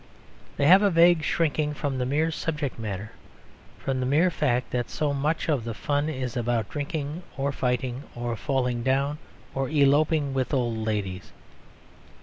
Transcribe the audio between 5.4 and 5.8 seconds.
of the